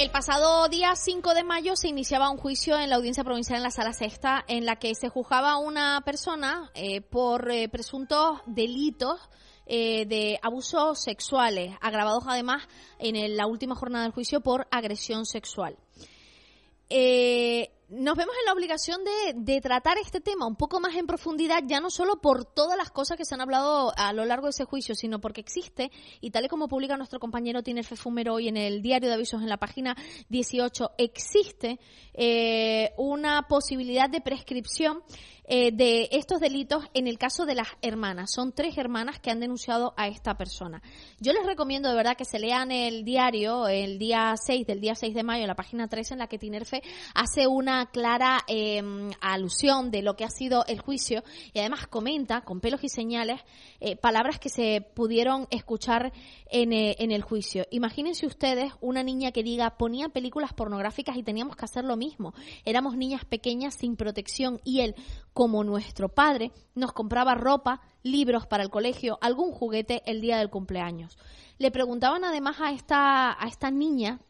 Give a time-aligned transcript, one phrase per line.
[0.00, 3.64] El pasado día 5 de mayo se iniciaba un juicio en la audiencia provincial en
[3.64, 8.38] la Sala Sexta en la que se juzgaba a una persona eh, por eh, presuntos
[8.46, 9.20] delitos
[9.66, 12.66] eh, de abusos sexuales, agravados además
[12.98, 15.76] en la última jornada del juicio por agresión sexual.
[17.90, 21.62] Nos vemos en la obligación de, de tratar este tema un poco más en profundidad,
[21.66, 24.50] ya no solo por todas las cosas que se han hablado a lo largo de
[24.50, 25.90] ese juicio, sino porque existe,
[26.20, 29.42] y tal y como publica nuestro compañero Tiner Fefumero hoy en el diario de avisos
[29.42, 29.96] en la página
[30.28, 31.80] 18, existe
[32.14, 35.02] eh, una posibilidad de prescripción
[35.52, 38.30] eh, de estos delitos en el caso de las hermanas.
[38.32, 40.80] Son tres hermanas que han denunciado a esta persona.
[41.18, 44.94] Yo les recomiendo de verdad que se lean el diario el día 6 del día
[44.94, 46.84] 6 de mayo, en la página 3, en la que Tinerfe
[47.16, 48.82] hace una clara eh,
[49.20, 53.40] alusión de lo que ha sido el juicio y además comenta con pelos y señales
[53.80, 56.12] eh, palabras que se pudieron escuchar
[56.50, 57.66] en, eh, en el juicio.
[57.70, 62.34] Imagínense ustedes una niña que diga ponía películas pornográficas y teníamos que hacer lo mismo.
[62.64, 64.94] Éramos niñas pequeñas sin protección y él,
[65.32, 70.50] como nuestro padre, nos compraba ropa, libros para el colegio, algún juguete el día del
[70.50, 71.18] cumpleaños.
[71.58, 74.20] Le preguntaban además a esta, a esta niña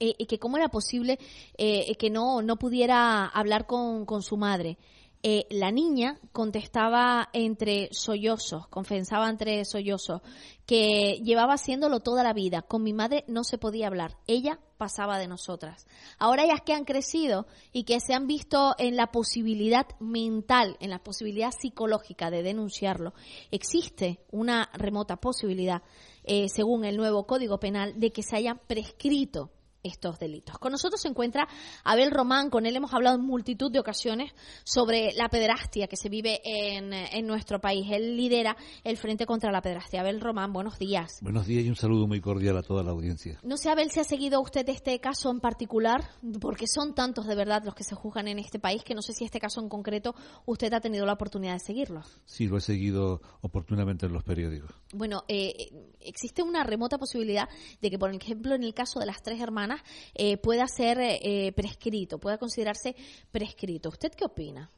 [0.00, 1.18] eh, que cómo era posible
[1.56, 4.78] eh, que no, no pudiera hablar con, con su madre.
[5.24, 10.22] Eh, la niña contestaba entre sollozos, confesaba entre sollozos,
[10.64, 12.62] que llevaba haciéndolo toda la vida.
[12.62, 14.16] Con mi madre no se podía hablar.
[14.28, 15.88] Ella pasaba de nosotras.
[16.20, 20.90] Ahora ellas que han crecido y que se han visto en la posibilidad mental, en
[20.90, 23.12] la posibilidad psicológica de denunciarlo,
[23.50, 25.82] existe una remota posibilidad,
[26.22, 29.50] eh, según el nuevo Código Penal, de que se hayan prescrito
[29.88, 30.58] estos delitos.
[30.58, 31.48] Con nosotros se encuentra
[31.84, 34.32] Abel Román, con él hemos hablado en multitud de ocasiones
[34.64, 37.86] sobre la pederastia que se vive en, en nuestro país.
[37.90, 40.00] Él lidera el Frente contra la Pederastia.
[40.00, 41.18] Abel Román, buenos días.
[41.22, 43.38] Buenos días y un saludo muy cordial a toda la audiencia.
[43.42, 46.10] No sé, Abel, si ha seguido usted este caso en particular,
[46.40, 49.12] porque son tantos de verdad los que se juzgan en este país que no sé
[49.12, 50.14] si este caso en concreto
[50.46, 52.02] usted ha tenido la oportunidad de seguirlo.
[52.24, 54.70] Sí, lo he seguido oportunamente en los periódicos.
[54.92, 55.70] Bueno, eh,
[56.00, 57.48] existe una remota posibilidad
[57.80, 59.77] de que, por ejemplo, en el caso de las tres hermanas,
[60.14, 62.94] eh, pueda ser eh, prescrito, pueda considerarse
[63.30, 63.88] prescrito.
[63.88, 64.70] ¿Usted qué opina?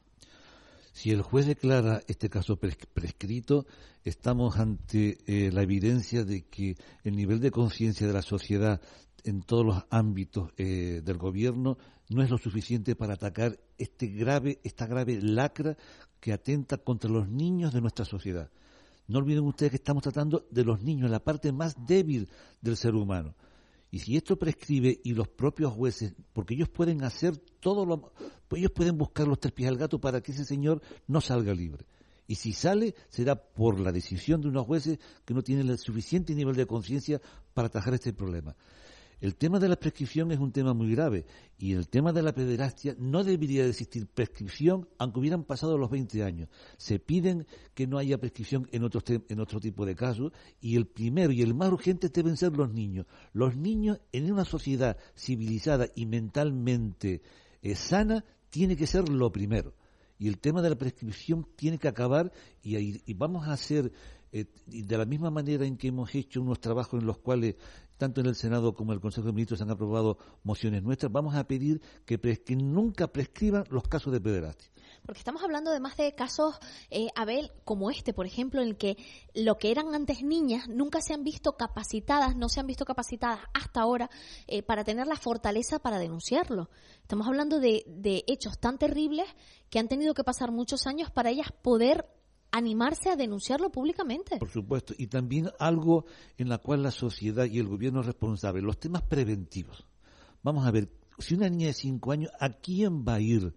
[0.93, 3.65] Si el juez declara este caso pres- prescrito,
[4.03, 8.81] estamos ante eh, la evidencia de que el nivel de conciencia de la sociedad
[9.23, 11.77] en todos los ámbitos eh, del gobierno
[12.09, 15.77] no es lo suficiente para atacar este grave, esta grave lacra
[16.19, 18.49] que atenta contra los niños de nuestra sociedad.
[19.07, 22.29] No olviden ustedes que estamos tratando de los niños, la parte más débil
[22.61, 23.35] del ser humano.
[23.91, 28.13] Y si esto prescribe y los propios jueces, porque ellos pueden hacer todo lo,
[28.51, 31.85] ellos pueden buscar los tres pies al gato para que ese señor no salga libre.
[32.25, 36.33] Y si sale, será por la decisión de unos jueces que no tienen el suficiente
[36.33, 37.21] nivel de conciencia
[37.53, 38.55] para atajar este problema.
[39.21, 41.25] El tema de la prescripción es un tema muy grave
[41.59, 45.91] y el tema de la pederastia no debería de existir prescripción aunque hubieran pasado los
[45.91, 46.49] 20 años.
[46.77, 47.45] Se piden
[47.75, 51.31] que no haya prescripción en, otros te- en otro tipo de casos y el primero
[51.31, 53.05] y el más urgente deben ser los niños.
[53.31, 57.21] Los niños en una sociedad civilizada y mentalmente
[57.61, 59.75] eh, sana tiene que ser lo primero.
[60.17, 62.31] Y el tema de la prescripción tiene que acabar
[62.63, 63.91] y, vamos a hacer
[64.31, 67.55] eh, de la misma manera en que hemos hecho unos trabajos en los cuales
[68.01, 71.35] tanto en el Senado como en el Consejo de Ministros han aprobado mociones nuestras, vamos
[71.35, 72.17] a pedir que,
[72.55, 74.71] nunca prescriban los casos de pederastia.
[75.05, 76.55] Porque estamos hablando además de casos,
[76.89, 78.97] eh, Abel, como este, por ejemplo, en el que
[79.35, 83.41] lo que eran antes niñas nunca se han visto capacitadas, no se han visto capacitadas
[83.53, 84.09] hasta ahora
[84.47, 86.71] eh, para tener la fortaleza para denunciarlo.
[87.03, 89.27] Estamos hablando de, de hechos tan terribles
[89.69, 92.07] que han tenido que pasar muchos años para ellas poder
[92.51, 94.37] animarse a denunciarlo públicamente.
[94.37, 96.05] Por supuesto, y también algo
[96.37, 99.85] en la cual la sociedad y el gobierno es responsable, los temas preventivos.
[100.43, 103.53] Vamos a ver, si una niña de 5 años, ¿a quién va a ir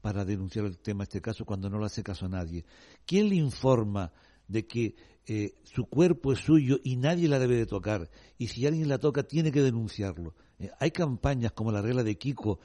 [0.00, 2.64] para denunciar el tema, este caso, cuando no le hace caso a nadie?
[3.06, 4.12] ¿Quién le informa
[4.48, 4.96] de que
[5.26, 8.10] eh, su cuerpo es suyo y nadie la debe de tocar?
[8.38, 10.34] Y si alguien la toca, tiene que denunciarlo.
[10.58, 12.58] Eh, hay campañas como la regla de Kiko,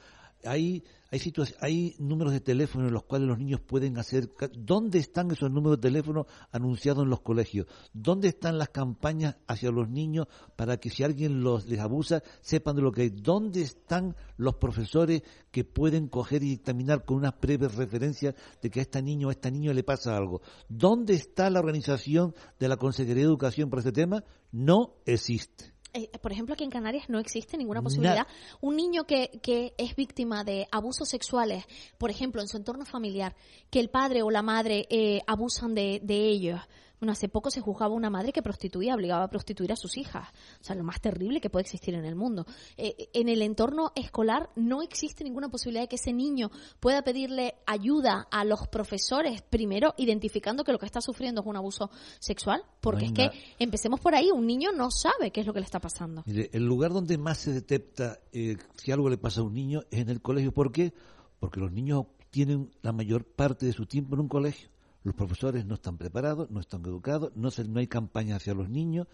[0.44, 4.28] hay hay, hay números de teléfono en los cuales los niños pueden hacer.
[4.54, 7.66] ¿Dónde están esos números de teléfono anunciados en los colegios?
[7.94, 10.26] ¿Dónde están las campañas hacia los niños
[10.56, 13.10] para que si alguien los les abusa sepan de lo que hay?
[13.10, 18.80] ¿Dónde están los profesores que pueden coger y dictaminar con una breve referencia de que
[18.80, 20.42] a este niño o a este niño le pasa algo?
[20.68, 24.24] ¿Dónde está la organización de la Consejería de Educación para este tema?
[24.52, 25.77] No existe.
[25.98, 28.26] Eh, por ejemplo, aquí en Canarias no existe ninguna posibilidad.
[28.60, 31.64] Un niño que, que es víctima de abusos sexuales,
[31.98, 33.34] por ejemplo, en su entorno familiar,
[33.70, 36.60] que el padre o la madre eh, abusan de, de ellos,
[37.00, 40.28] bueno, hace poco se juzgaba una madre que prostituía, obligaba a prostituir a sus hijas.
[40.60, 42.44] O sea, lo más terrible que puede existir en el mundo.
[42.76, 46.50] Eh, en el entorno escolar no existe ninguna posibilidad de que ese niño
[46.80, 51.56] pueda pedirle ayuda a los profesores, primero identificando que lo que está sufriendo es un
[51.56, 55.52] abuso sexual, porque es que empecemos por ahí, un niño no sabe qué es lo
[55.52, 56.22] que le está pasando.
[56.26, 59.82] Mire, el lugar donde más se detecta eh, si algo le pasa a un niño
[59.90, 60.52] es en el colegio.
[60.52, 60.92] ¿Por qué?
[61.38, 64.68] Porque los niños tienen la mayor parte de su tiempo en un colegio
[65.08, 69.06] los profesores no están preparados, no están educados, no, no hay campaña hacia los niños.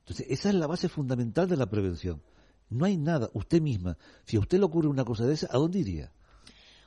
[0.00, 2.22] Entonces, esa es la base fundamental de la prevención.
[2.68, 3.96] No hay nada, usted misma,
[4.26, 6.12] si a usted le ocurre una cosa de esa, ¿a dónde iría?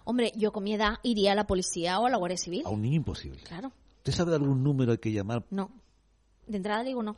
[0.06, 2.64] Hombre, yo con mi edad iría a la policía o a la Guardia Civil.
[2.66, 3.42] A un niño imposible.
[3.42, 3.72] Claro.
[3.98, 5.46] ¿Usted sabe de algún número hay que llamar?
[5.50, 5.72] No.
[6.46, 7.16] De entrada digo no.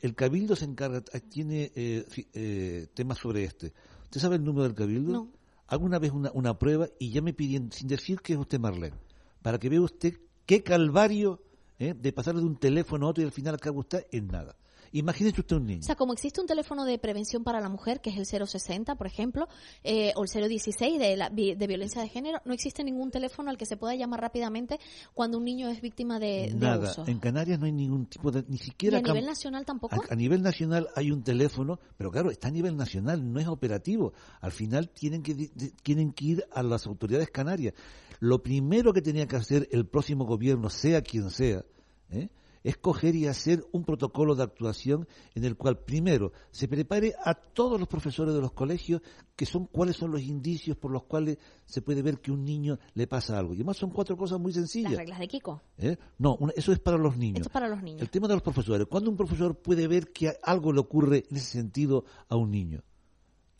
[0.00, 1.00] El Cabildo se encarga,
[1.30, 2.04] tiene eh,
[2.34, 3.72] eh, temas sobre este.
[4.04, 5.12] ¿Usted sabe el número del Cabildo?
[5.12, 5.28] No.
[5.68, 8.58] Hago una vez una, una prueba y ya me piden, sin decir que es usted
[8.58, 8.96] Marlene,
[9.42, 11.42] para que vea usted qué calvario
[11.78, 11.94] ¿eh?
[11.94, 14.56] de pasarle de un teléfono a otro y al final acaba usted en nada.
[14.92, 15.80] Imagínese usted un niño.
[15.80, 18.94] O sea, como existe un teléfono de prevención para la mujer, que es el 060,
[18.94, 19.48] por ejemplo,
[19.84, 23.56] eh, o el 016 de, la, de violencia de género, no existe ningún teléfono al
[23.56, 24.78] que se pueda llamar rápidamente
[25.14, 26.92] cuando un niño es víctima de, Nada.
[27.06, 28.98] En Canarias no hay ningún tipo de, ni siquiera.
[28.98, 30.02] ¿Y a nivel nacional tampoco?
[30.08, 34.12] A, nivel nacional hay un teléfono, pero claro, está a nivel nacional, no es operativo.
[34.40, 35.34] Al final tienen que,
[35.82, 37.74] tienen que ir a las autoridades canarias.
[38.20, 41.64] Lo primero que tenía que hacer el próximo gobierno, sea quien sea,
[42.10, 42.28] ¿eh?
[42.68, 47.32] Es coger y hacer un protocolo de actuación en el cual primero se prepare a
[47.32, 49.00] todos los profesores de los colegios
[49.34, 52.78] que son cuáles son los indicios por los cuales se puede ver que un niño
[52.92, 53.54] le pasa algo.
[53.54, 54.92] Y además son cuatro cosas muy sencillas.
[54.92, 55.62] Las reglas de Kiko.
[55.78, 55.96] ¿Eh?
[56.18, 57.38] No, eso es para los niños.
[57.38, 58.02] Esto es para los niños.
[58.02, 58.86] El tema de los profesores.
[58.86, 62.82] ¿Cuándo un profesor puede ver que algo le ocurre en ese sentido a un niño?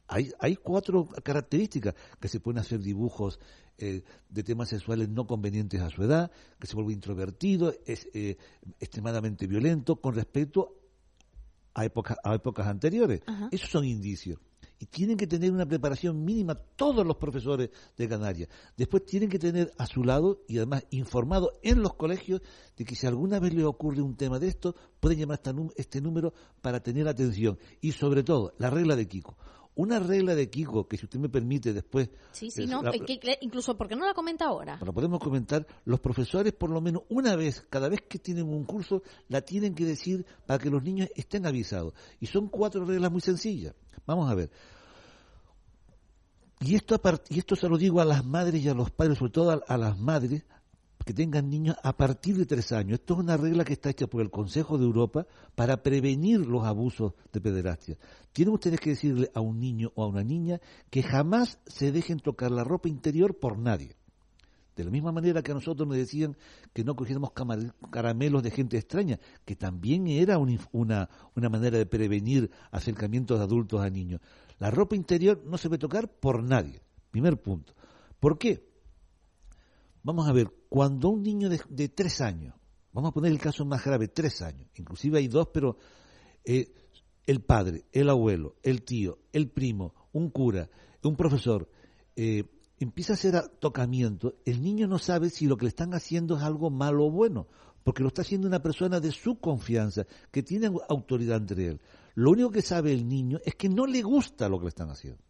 [0.08, 3.38] Hay, hay cuatro características que se pueden hacer dibujos
[3.80, 8.36] eh, de temas sexuales no convenientes a su edad, que se vuelve introvertido, es eh,
[8.80, 10.74] extremadamente violento con respecto
[11.74, 13.22] a épocas, a épocas anteriores.
[13.52, 14.40] Esos son indicios.
[14.80, 18.48] Y tienen que tener una preparación mínima todos los profesores de Canarias.
[18.76, 22.42] Después tienen que tener a su lado y además informado en los colegios
[22.76, 25.40] de que si alguna vez le ocurre un tema de esto, pueden llamar
[25.76, 27.58] este número para tener atención.
[27.80, 29.36] Y sobre todo, la regla de Kiko
[29.78, 32.10] una regla de Kiko, que si usted me permite después...
[32.32, 32.82] Sí, sí, no,
[33.40, 34.76] incluso, ¿por qué no la comenta ahora?
[34.78, 38.64] Bueno, podemos comentar, los profesores por lo menos una vez, cada vez que tienen un
[38.64, 41.94] curso, la tienen que decir para que los niños estén avisados.
[42.18, 43.72] Y son cuatro reglas muy sencillas.
[44.04, 44.50] Vamos a ver.
[46.58, 49.30] Y esto, y esto se lo digo a las madres y a los padres, sobre
[49.30, 50.44] todo a las madres,
[51.08, 53.00] que tengan niños a partir de tres años.
[53.00, 56.66] Esto es una regla que está hecha por el Consejo de Europa para prevenir los
[56.66, 57.96] abusos de pederastia.
[58.30, 60.60] Tienen ustedes que decirle a un niño o a una niña
[60.90, 63.96] que jamás se dejen tocar la ropa interior por nadie.
[64.76, 66.36] De la misma manera que a nosotros nos decían
[66.74, 67.32] que no cogiéramos
[67.90, 73.80] caramelos de gente extraña, que también era una, una manera de prevenir acercamientos de adultos
[73.80, 74.20] a niños.
[74.58, 76.82] La ropa interior no se puede tocar por nadie.
[77.10, 77.72] Primer punto.
[78.20, 78.67] ¿Por qué?
[80.02, 82.54] Vamos a ver, cuando un niño de, tres años,
[82.92, 85.76] vamos a poner el caso más grave, tres años, inclusive hay dos, pero
[86.44, 86.72] eh,
[87.26, 90.70] el padre, el abuelo, el tío, el primo, un cura,
[91.02, 91.68] un profesor,
[92.16, 92.44] eh,
[92.78, 96.42] empieza a hacer tocamiento, el niño no sabe si lo que le están haciendo es
[96.42, 97.48] algo malo o bueno,
[97.84, 101.80] porque lo está haciendo una persona de su confianza, que tiene autoridad entre él.
[102.14, 104.90] Lo único que sabe el niño es que no le gusta lo que le están
[104.90, 105.22] haciendo.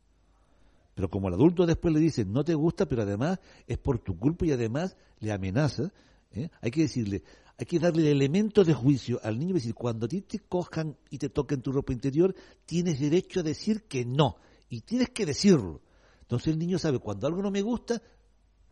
[0.98, 3.38] Pero como el adulto después le dice, no te gusta, pero además
[3.68, 5.92] es por tu culpa y además le amenaza,
[6.32, 6.50] ¿eh?
[6.60, 7.22] hay que decirle,
[7.56, 10.40] hay que darle el elemento de juicio al niño y decir, cuando a ti te
[10.40, 12.34] cojan y te toquen tu ropa interior,
[12.66, 14.38] tienes derecho a decir que no.
[14.68, 15.82] Y tienes que decirlo.
[16.22, 18.02] Entonces el niño sabe, cuando algo no me gusta,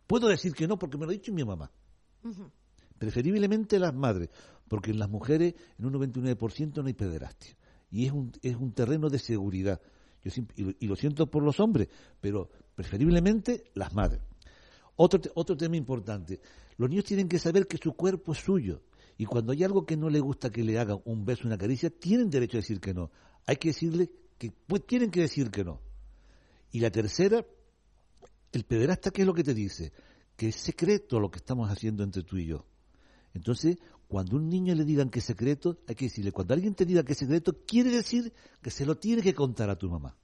[0.09, 1.71] puedo decir que no porque me lo ha dicho mi mamá.
[2.99, 4.30] Preferiblemente las madres,
[4.66, 7.56] porque en las mujeres en un 99% no hay pederastia.
[7.88, 9.80] Y es un, es un terreno de seguridad
[10.56, 11.88] y, lo siento por los hombres,
[12.21, 14.21] pero preferiblemente las madres.
[14.97, 16.40] Otro, otro tema importante,
[16.76, 18.83] los niños tienen que saber que su cuerpo es suyo
[19.18, 21.90] y cuando hay algo que no le gusta que le hagan, un beso, una caricia,
[21.90, 23.11] tienen derecho a decir que no.
[23.47, 25.80] Hay que decirle que pues, tienen que decir que no.
[26.71, 27.45] Y la tercera,
[28.52, 29.92] el pederasta, ¿qué es lo que te dice?
[30.37, 32.66] Que es secreto lo que estamos haciendo entre tú y yo.
[33.33, 33.78] Entonces,
[34.09, 37.03] cuando un niño le digan que es secreto, hay que decirle, cuando alguien te diga
[37.05, 38.33] que es secreto, quiere decir
[38.63, 40.17] que se lo tiene que contar a tu mamá.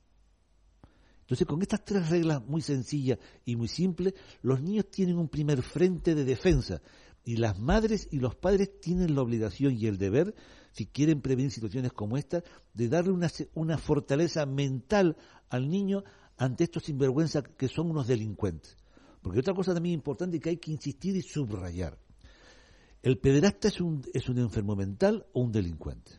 [1.23, 5.62] Entonces, con estas tres reglas muy sencillas y muy simples, los niños tienen un primer
[5.62, 6.83] frente de defensa
[7.25, 10.35] y las madres y los padres tienen la obligación y el deber,
[10.73, 12.43] si quieren prevenir situaciones como esta,
[12.75, 15.17] de darle una, una fortaleza mental
[15.49, 16.05] al niño
[16.37, 18.77] ante estos sinvergüenzas que son unos delincuentes.
[19.23, 21.97] Porque otra cosa también importante que hay que insistir y subrayar.
[23.02, 26.12] ¿El pederasta es un, es un enfermo mental o un delincuente?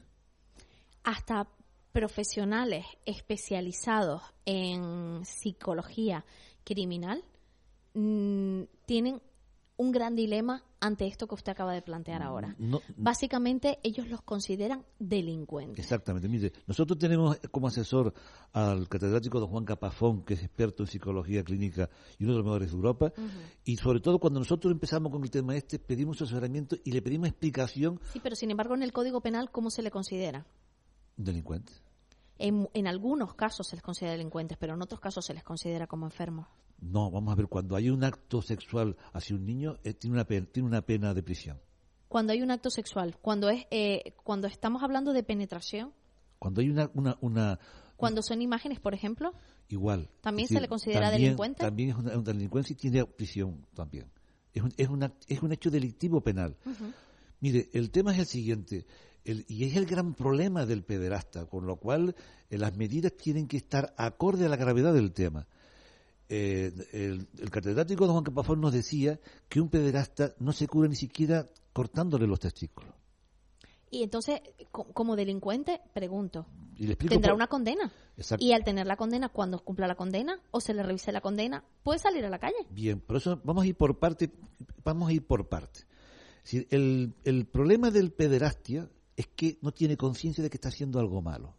[1.04, 1.48] Hasta
[1.94, 6.26] profesionales especializados en psicología
[6.64, 7.24] criminal
[7.94, 9.22] mm, tienen
[9.78, 12.56] un gran dilema ante esto que usted acaba de plantear mm, ahora.
[12.98, 15.84] Básicamente ellos los consideran delincuentes.
[15.84, 16.28] Exactamente.
[16.28, 18.14] Mire, nosotros tenemos como asesor
[18.52, 21.90] al catedrático don Juan Capafón, que es experto en psicología clínica
[22.20, 23.14] y uno de los mejores de Europa.
[23.64, 27.30] Y sobre todo cuando nosotros empezamos con el tema este, pedimos asesoramiento y le pedimos
[27.30, 28.00] explicación.
[28.12, 30.46] Sí, pero sin embargo en el Código Penal, ¿cómo se le considera?
[31.16, 31.72] Delincuente.
[32.38, 35.88] En, en algunos casos se les considera delincuentes, pero en otros casos se les considera
[35.88, 36.48] como enfermos.
[36.80, 40.26] No, vamos a ver, cuando hay un acto sexual hacia un niño, eh, tiene, una
[40.26, 41.60] pena, tiene una pena de prisión.
[42.10, 45.94] Cuando hay un acto sexual, cuando es eh, cuando estamos hablando de penetración.
[46.40, 47.60] Cuando hay una, una,
[47.96, 49.34] cuando son imágenes, por ejemplo.
[49.70, 50.10] Igual.
[50.22, 51.64] También se le considera delincuente.
[51.64, 54.12] También es una, delincuencia y tiene prisión también.
[54.54, 56.58] Es un, es, una, es un hecho delictivo penal.
[57.44, 58.86] Mire, el tema es el siguiente.
[59.26, 62.16] y es el gran problema del pederasta, con lo cual
[62.50, 65.46] eh, las medidas tienen que estar acorde a la gravedad del tema.
[66.30, 69.20] Eh, el, catedrático don Juan Capafón nos decía
[69.50, 72.94] que un pederasta no se cura ni siquiera cortándole los testículos.
[73.92, 74.40] Y entonces,
[74.72, 76.46] como delincuente, pregunto,
[77.10, 77.92] ¿tendrá una condena?
[78.40, 81.66] Y al tener la condena, cuando cumpla la condena o se le revise la condena,
[81.84, 82.56] puede salir a la calle.
[82.70, 84.32] Bien, por eso vamos a ir por parte,
[84.86, 85.82] vamos a ir por parte.
[86.52, 91.56] El, problema del pederastia es que no tiene conciencia de que está haciendo algo malo.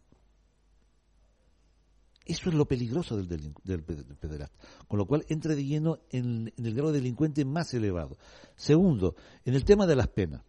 [2.25, 3.27] Eso es lo peligroso del,
[3.63, 4.57] del, pederasta.
[4.87, 8.17] Con lo cual entra de lleno en, el grado de delincuente más elevado.
[8.55, 10.41] Segundo, en el tema de las penas.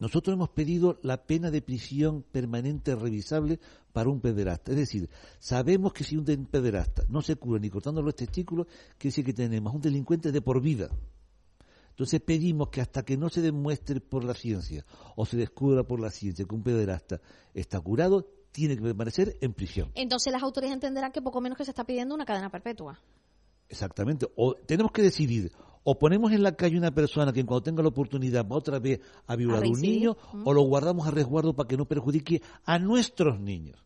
[0.00, 3.60] Nosotros hemos pedido la pena de prisión permanente revisable
[3.92, 4.72] para un pederasta.
[4.72, 8.66] Es decir, sabemos que si un pederasta no se cura ni cortando los testículos,
[8.98, 10.90] quiere decir que tenemos un delincuente de por vida.
[11.94, 14.84] Entonces pedimos que hasta que no se demuestre por la ciencia
[15.14, 17.20] o se descubra por la ciencia que un pederasta
[17.54, 19.92] está curado, tiene que permanecer en prisión.
[19.94, 23.00] Entonces las autoridades entenderán que poco menos que se está pidiendo una cadena perpetua.
[23.68, 24.26] Exactamente.
[24.34, 25.52] O tenemos que decidir,
[25.84, 29.00] o ponemos en la calle una persona que cuando tenga la oportunidad va otra vez
[29.28, 32.80] a violar a un niño, o lo guardamos a resguardo para que no perjudique a
[32.80, 33.84] nuestros niños.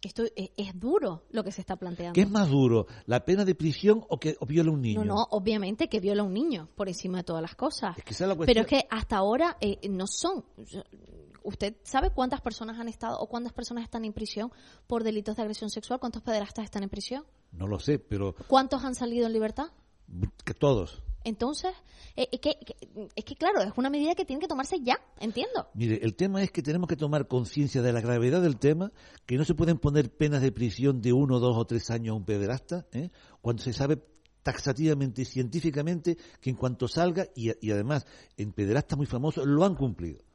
[0.00, 2.14] Esto es, duro lo que se está planteando.
[2.14, 5.04] ¿Qué es más duro, la pena de prisión o que viola un niño?
[5.04, 7.96] No, no, obviamente que viola un niño por encima de todas las cosas.
[8.46, 10.44] Pero es que hasta ahora eh, no son.
[11.42, 14.52] ¿Usted sabe cuántas personas han estado o cuántas personas están en prisión
[14.86, 15.98] por delitos de agresión sexual?
[15.98, 17.24] ¿Cuántos pederastas están en prisión?
[17.52, 18.34] No lo sé, pero...
[18.46, 19.68] ¿Cuántos han salido en libertad?
[20.44, 21.02] Que todos.
[21.24, 21.72] Entonces,
[22.16, 22.56] eh, es, que,
[23.14, 25.68] es que, claro, es una medida que tiene que tomarse ya, entiendo.
[25.74, 28.92] Mire, el tema es que tenemos que tomar conciencia de la gravedad del tema,
[29.26, 32.16] que no se pueden poner penas de prisión de uno, dos o tres años a
[32.16, 33.10] un pederasta, ¿eh?
[33.40, 34.02] cuando se sabe
[34.42, 38.06] taxativamente y científicamente que en cuanto salga, y, y además
[38.36, 40.27] en pederastas muy famosos, lo han cumplido.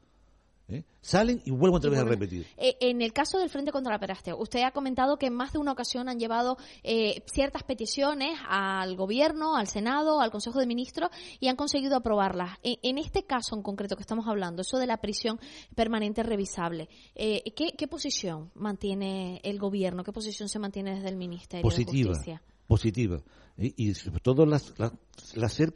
[0.68, 0.84] ¿Eh?
[1.00, 2.46] Salen y vuelven otra vez a repetir.
[2.56, 5.52] Eh, en el caso del Frente contra la Pederastia, usted ha comentado que en más
[5.52, 10.66] de una ocasión han llevado eh, ciertas peticiones al Gobierno, al Senado, al Consejo de
[10.66, 12.58] Ministros y han conseguido aprobarlas.
[12.62, 15.38] En, este caso en concreto que estamos hablando, eso de la prisión
[15.74, 20.04] permanente revisable, ¿qué, posición mantiene el Gobierno?
[20.04, 22.42] ¿Qué posición se mantiene desde el Ministerio de Justicia?
[22.66, 23.22] Positiva.
[23.56, 24.74] Y, sobre todo las,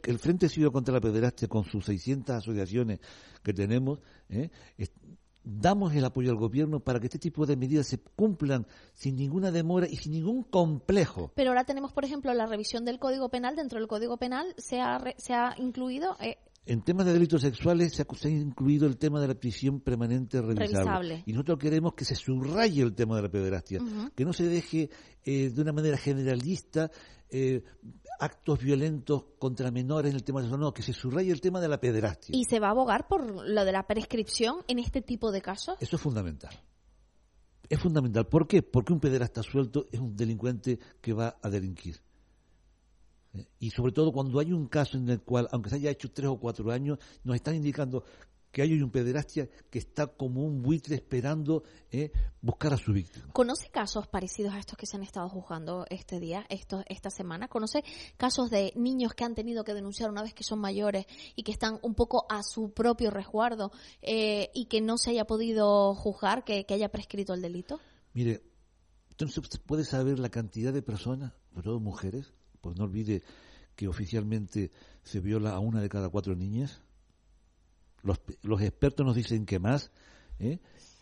[0.03, 2.99] el Frente Civil contra la Pederastia, con sus 600 asociaciones
[3.41, 4.49] que tenemos, ¿eh?
[5.43, 9.51] damos el apoyo al gobierno para que este tipo de medidas se cumplan sin ninguna
[9.51, 11.31] demora y sin ningún complejo.
[11.35, 13.55] Pero ahora tenemos, por ejemplo, la revisión del Código Penal.
[13.55, 17.93] Dentro del Código Penal se ha, se ha incluido eh, en temas de delitos sexuales
[17.93, 21.23] se ha, incluido el tema de la prisión permanente revisable.
[21.25, 23.79] Y nosotros queremos que se subraye el tema de la pederastia,
[24.15, 24.89] que no se deje
[25.23, 26.91] eh, de una manera generalista
[27.29, 27.63] eh,
[28.19, 31.69] actos violentos contra menores en el tema de no, que se subraye el tema de
[31.69, 32.35] la pederastia.
[32.35, 35.75] ¿Y se va a abogar por lo de la prescripción en este tipo de casos?
[35.79, 36.53] Eso es fundamental.
[37.69, 38.27] Es fundamental.
[38.27, 38.61] ¿Por qué?
[38.61, 42.01] Porque un pederasta suelto es un delincuente que va a delinquir.
[43.59, 46.27] Y sobre todo cuando hay un caso en el cual, aunque se haya hecho tres
[46.27, 48.03] o cuatro años, nos están indicando
[48.51, 53.31] que hay un pederastia que está como un buitre esperando eh, buscar a su víctima.
[53.31, 57.47] ¿Conoce casos parecidos a estos que se han estado juzgando este día, esto, esta semana?
[57.47, 57.83] ¿Conoce
[58.17, 61.05] casos de niños que han tenido que denunciar una vez que son mayores
[61.35, 63.71] y que están un poco a su propio resguardo
[64.01, 67.79] eh, y que no se haya podido juzgar, que, haya prescrito el delito?
[68.13, 68.41] Mire,
[69.11, 73.23] entonces puede saber la cantidad de personas, sobre todo mujeres, pues no olvide
[73.75, 74.71] que oficialmente
[75.03, 76.81] se viola a una de cada cuatro niñas
[78.03, 79.91] los, los expertos nos dicen que más,
[80.39, 80.59] ¿eh?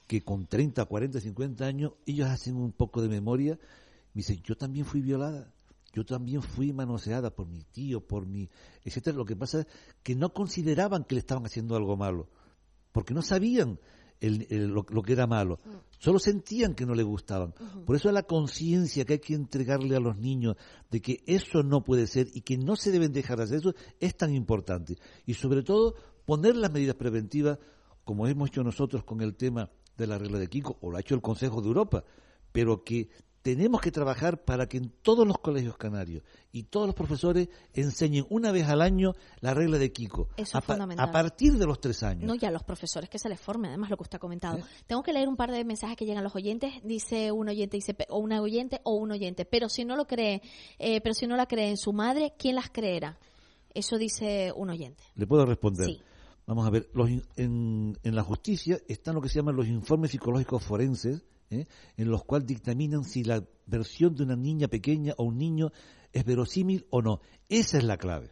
[0.08, 3.60] que con 30, 40, 50 años ellos hacen un poco de memoria.
[4.14, 5.52] Dicen, yo también fui violada,
[5.94, 8.50] yo también fui manoseada por mi tío, por mi,
[8.84, 9.18] etcétera.
[9.18, 9.68] Lo que pasa es
[10.02, 12.30] que no consideraban que le estaban haciendo algo malo,
[12.92, 13.80] porque no sabían
[14.22, 15.60] lo, que era malo.
[16.00, 17.54] Solo sentían que no le gustaban.
[17.86, 20.56] Por eso la conciencia que hay que entregarle a los niños
[20.92, 23.74] de que eso no puede ser y que no se deben dejar de hacer eso
[24.00, 24.98] es tan importante.
[25.26, 25.96] Y sobre todo
[26.26, 27.58] poner las medidas preventivas,
[28.04, 31.02] como hemos hecho nosotros con el tema de la regla de Kiko, o lo ha
[31.02, 32.04] hecho el Consejo de Europa,
[32.52, 33.10] pero que
[33.48, 38.26] tenemos que trabajar para que en todos los colegios canarios y todos los profesores enseñen
[38.30, 40.28] una vez al año la regla de Kiko.
[40.36, 41.08] Eso a, es fundamental.
[41.08, 42.26] A partir de los tres años.
[42.26, 44.58] No, ya los profesores que se les formen, además lo que usted ha comentado.
[44.58, 44.64] ¿Eh?
[44.86, 46.74] Tengo que leer un par de mensajes que llegan a los oyentes.
[46.84, 49.46] Dice un oyente, dice, o una oyente o un oyente.
[49.46, 50.42] Pero si no lo cree,
[50.78, 53.18] eh, pero si no la cree en su madre, ¿quién las creerá?
[53.74, 55.06] Eso dice un oyente.
[55.16, 55.86] ¿Le puedo responder?
[55.86, 56.02] Sí.
[56.48, 56.90] Vamos a ver,
[57.38, 61.68] en, la justicia están lo que se llaman los informes psicológicos forenses, ¿eh?
[61.96, 65.72] en los cuales dictaminan si la versión de una niña pequeña o un niño
[66.14, 67.22] es verosímil o no.
[67.50, 68.32] Esa es la clave.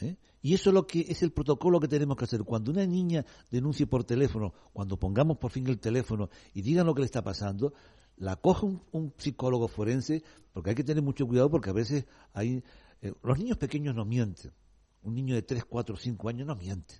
[0.00, 0.16] ¿eh?
[0.42, 2.44] Y eso es lo que es el protocolo que tenemos que hacer.
[2.44, 6.94] Cuando una niña denuncie por teléfono, cuando pongamos por fin el teléfono y digan lo
[6.94, 7.72] que le está pasando,
[8.16, 12.62] la coge un, psicólogo forense, porque hay que tener mucho cuidado porque a veces hay...
[13.02, 14.52] Eh, los niños pequeños no mienten.
[15.02, 16.94] Un niño de 3, 4, 5 años no miente.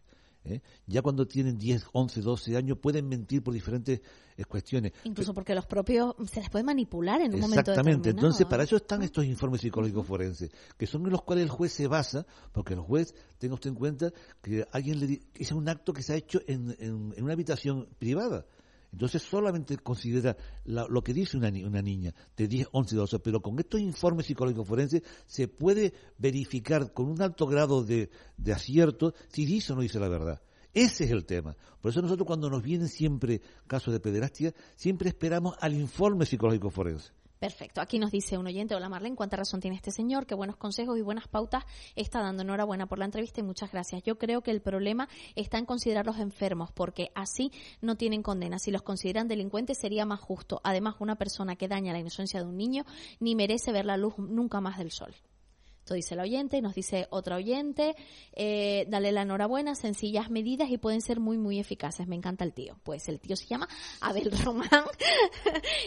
[0.46, 0.62] ¿Eh?
[0.86, 4.00] Ya cuando tienen 10, 11, 12 años pueden mentir por diferentes
[4.36, 4.92] eh, cuestiones.
[5.04, 8.10] Incluso porque los propios se les puede manipular en un momento Exactamente.
[8.10, 11.72] Entonces, para eso están estos informes psicológicos forenses, que son en los cuales el juez
[11.72, 14.12] se basa, porque el juez, tenga usted en cuenta
[14.42, 18.46] que alguien le es un acto que se ha hecho en, en una habitación privada.
[18.92, 23.80] Entonces solamente considera lo que dice una, niña de 10, 11, 12, pero con estos
[23.80, 29.72] informes psicológicos forenses se puede verificar con un alto grado de, de acierto si dice
[29.72, 30.40] o no dice la verdad.
[30.72, 31.56] Ese es el tema.
[31.80, 36.70] Por eso nosotros cuando nos vienen siempre casos de pederastia, siempre esperamos al informe psicológico
[36.70, 37.12] forense.
[37.38, 37.82] Perfecto.
[37.82, 40.98] Aquí nos dice un oyente, hola Marlene, cuánta razón tiene este señor, qué buenos consejos
[40.98, 42.42] y buenas pautas está dando.
[42.42, 44.02] Enhorabuena por la entrevista y muchas gracias.
[44.04, 48.58] Yo creo que el problema está en considerar los enfermos, porque así no tienen condena.
[48.58, 50.60] Si los consideran delincuentes sería más justo.
[50.64, 52.84] Además, una persona que daña la inocencia de un niño
[53.20, 55.14] ni merece ver la luz nunca más del sol.
[55.86, 57.94] Esto dice la oyente nos dice otra oyente,
[58.32, 62.08] eh, dale la enhorabuena, sencillas medidas y pueden ser muy, muy eficaces.
[62.08, 62.76] Me encanta el tío.
[62.82, 63.68] Pues el tío se llama
[64.00, 64.82] Abel Román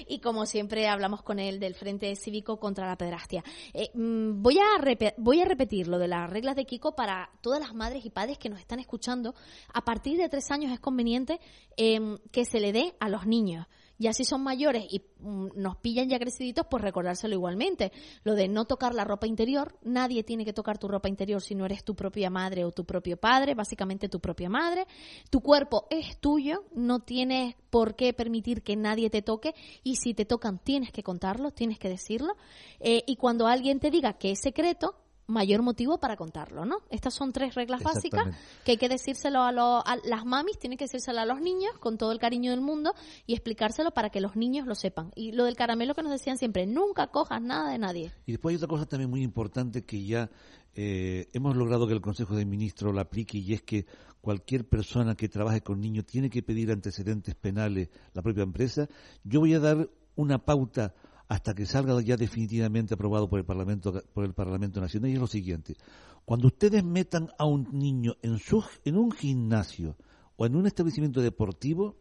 [0.08, 3.44] y como siempre hablamos con él del Frente Cívico contra la Pedrastia.
[3.74, 7.60] Eh, mm, voy, a voy a repetir lo de las reglas de Kiko para todas
[7.60, 9.36] las madres y padres que nos están escuchando.
[9.74, 11.42] A partir de tres años es conveniente
[11.76, 13.68] em, que se le dé a los niños.
[14.00, 17.92] Ya si son mayores y mm, nos pillan ya creciditos, pues recordárselo igualmente.
[18.24, 21.54] Lo de no tocar la ropa interior, nadie tiene que tocar tu ropa interior si
[21.54, 24.88] no eres tu propia madre o tu propio padre, básicamente tu propia madre.
[25.30, 30.14] Tu cuerpo es tuyo, no tienes por qué permitir que nadie te toque y si
[30.14, 32.38] te tocan tienes que contarlo, tienes que decirlo.
[32.80, 34.96] Eh, y cuando alguien te diga que es secreto,
[35.30, 36.80] mayor motivo para contarlo, ¿no?
[36.90, 41.22] Estas son tres reglas básicas que hay que decírselo a, las mamis, tienen que decírselo
[41.22, 42.94] a los niños con todo el cariño del mundo
[43.26, 45.12] y explicárselo para que los niños lo sepan.
[45.16, 48.12] Y lo del caramelo que nos decían siempre, nunca cojas nada de nadie.
[48.26, 50.30] Y después hay otra cosa también muy importante que ya
[50.76, 53.86] eh, hemos logrado que el Consejo de Ministros lo aplique y es que
[54.22, 58.88] cualquier persona que trabaje con niños tiene que pedir antecedentes penales la propia empresa.
[59.24, 60.94] Yo voy a dar una pauta
[61.30, 65.20] hasta que salga ya definitivamente aprobado por el Parlamento, por el Parlamento Nacional, y es
[65.20, 65.78] lo siguiente.
[66.26, 69.96] Cuando ustedes metan a un niño en, su, en un gimnasio
[70.38, 71.98] o en un establecimiento deportivo,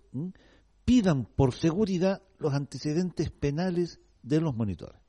[0.87, 5.01] pidan por seguridad los antecedentes penales de los monitores.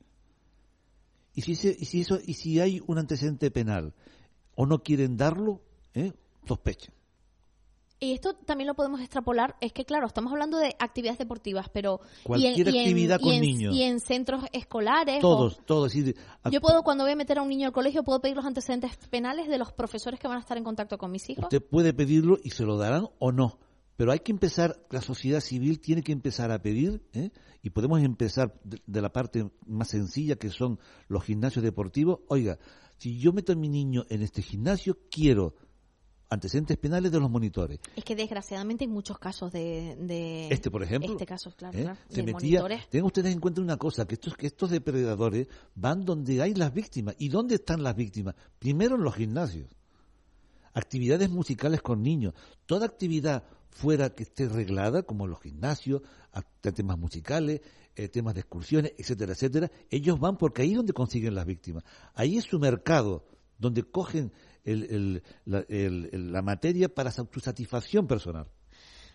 [1.34, 1.52] Y si,
[2.00, 3.94] eso, y si hay un antecedente penal
[4.54, 5.62] o no quieren darlo,
[5.94, 6.12] ¿eh?
[6.46, 6.92] sospechen.
[8.02, 12.00] Y esto también lo podemos extrapolar, es que claro, estamos hablando de actividades deportivas, pero
[12.24, 15.20] cualquier actividad con niños y en centros escolares.
[15.20, 15.92] Todos, todos.
[15.92, 18.96] yo puedo cuando voy a meter a un niño al colegio puedo pedir los antecedentes
[19.10, 21.44] penales de los profesores que van a estar en contacto con mis hijos.
[21.44, 23.58] Usted puede pedirlo y se lo darán o no,
[23.96, 27.28] pero hay que empezar, la sociedad civil tiene que empezar a pedir ¿eh?
[27.62, 32.20] y podemos empezar de la parte más sencilla que son los gimnasios deportivos.
[32.28, 32.58] Oiga,
[32.96, 35.54] si yo meto a mi niño en este gimnasio, quiero
[36.30, 37.80] antecedentes penales de los monitores.
[37.96, 41.82] Es que desgraciadamente hay muchos casos de, de este, por ejemplo, este caso, claro, ¿eh?
[41.82, 42.60] claro, se de metía.
[42.60, 42.88] monitores.
[42.88, 46.72] Tengan ustedes en cuenta una cosa, que estos que estos depredadores van donde hay las
[46.72, 47.16] víctimas.
[47.18, 48.34] ¿Y dónde están las víctimas?
[48.58, 49.68] Primero en los gimnasios.
[50.72, 52.32] Actividades musicales con niños.
[52.64, 56.02] Toda actividad fuera que esté reglada, como los gimnasios,
[56.60, 57.60] temas musicales,
[57.96, 61.84] eh, temas de excursiones, etcétera, etcétera, ellos van porque ahí es donde consiguen las víctimas.
[62.14, 63.24] Ahí es su mercado,
[63.60, 64.32] donde cogen
[64.64, 68.48] el- la, la materia para su satisfacción personal.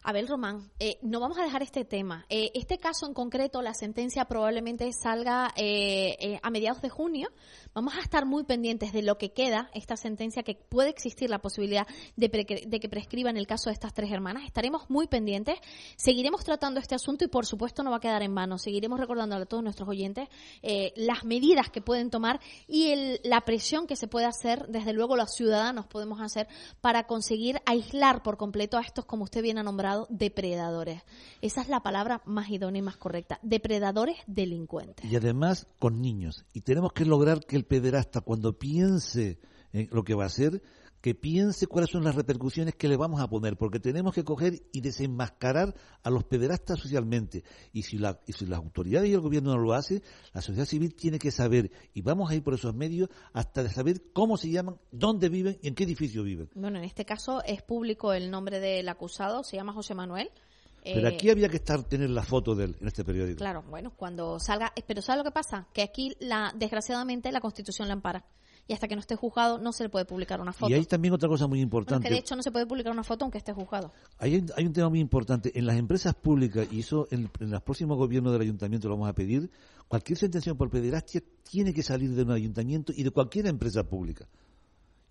[0.06, 2.28] Abel Román, eh, no vamos a dejar este tema.
[2.30, 7.30] Eh, este caso en concreto, la sentencia probablemente salga eh, a mediados de junio.
[7.74, 11.40] Vamos a estar muy pendientes de lo que queda, esta sentencia, que puede existir la
[11.40, 14.44] posibilidad de, que prescriba en el caso de estas tres hermanas.
[14.46, 15.58] Estaremos muy pendientes.
[15.96, 18.60] Seguiremos tratando este asunto y, por supuesto, no va a quedar en vano.
[18.60, 20.30] Seguiremos recordándole a todos nuestros oyentes
[20.96, 25.34] las medidas que pueden tomar y la presión que se puede hacer, desde luego los
[25.34, 26.48] ciudadanos podemos hacer
[26.80, 31.02] para conseguir aislar por completo a estos, como usted bien ha nombrado, depredadores.
[31.42, 33.40] Esa es la palabra más idónea y más correcta.
[33.42, 35.06] Depredadores delincuentes.
[35.06, 36.46] y además con niños.
[36.54, 39.40] Y tenemos que lograr que el pederasta, cuando piense
[39.74, 40.62] en lo que va a hacer,
[41.06, 44.64] que piense cuáles son las repercusiones que le vamos a poner, porque tenemos que coger
[44.72, 47.44] y desenmascarar a los pederastas socialmente.
[47.72, 50.02] Y si, la, y si las autoridades y el gobierno no lo hace,
[50.34, 53.70] la sociedad civil tiene que saber, y vamos a ir por esos medios hasta de
[53.70, 56.50] saber cómo se llaman, dónde viven y en qué edificio viven.
[56.56, 60.32] Bueno, en este caso es público el nombre del acusado, se llama José Manuel.
[60.84, 63.38] Pero Eh, aquí había que estar tener la foto de él en este periódico.
[63.38, 65.68] Claro, bueno, cuando salga, pero ¿sabe lo que pasa?
[65.72, 68.26] Que aquí, la, desgraciadamente, la Constitución la ampara.
[68.68, 70.72] Y hasta que no esté juzgado, no se le puede publicar una foto.
[70.72, 72.08] Y hay también otra cosa muy Bueno, importante.
[72.08, 73.92] que de hecho no se puede publicar una foto aunque esté juzgado.
[74.18, 75.52] Hay, hay un tema muy importante.
[75.58, 79.10] En las empresas públicas, y eso en, en los próximos gobiernos del ayuntamiento lo vamos
[79.10, 79.52] a pedir,
[79.88, 84.28] cualquier sentencia por pederastia tiene que salir de un ayuntamiento y de cualquier empresa pública.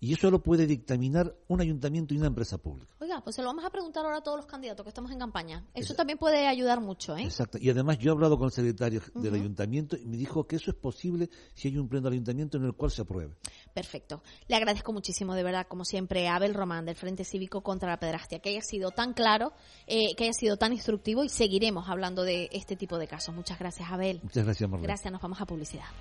[0.05, 2.93] Y eso lo puede dictaminar un ayuntamiento y una empresa pública.
[2.99, 5.17] Oiga, pues se lo vamos a preguntar ahora a todos los candidatos que estamos en
[5.17, 5.65] campaña.
[5.73, 7.23] Eso también puede ayudar mucho, ¿eh?
[7.23, 7.57] Exacto.
[7.59, 10.69] Y además yo he hablado con el secretario del ayuntamiento y me dijo que eso
[10.69, 13.33] es posible si hay un pleno del ayuntamiento en el cual se apruebe.
[13.73, 14.21] Perfecto.
[14.47, 17.97] Le agradezco muchísimo, de verdad, como siempre, a Abel Román del Frente Cívico contra la
[17.97, 19.53] Pedrastia, que haya sido tan claro,
[19.87, 23.33] eh, que haya sido tan instructivo y seguiremos hablando de este tipo de casos.
[23.33, 24.19] Muchas gracias, Abel.
[24.21, 24.85] Muchas gracias, Marlene.
[24.85, 25.85] Gracias, nos vamos a publicidad.